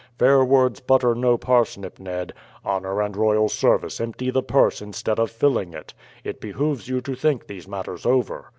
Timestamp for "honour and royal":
2.65-3.47